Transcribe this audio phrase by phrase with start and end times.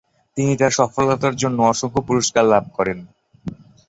[0.37, 2.99] তিনি তার সফলতার জন্য অসংখ্য পুরস্কার লাভ করেন।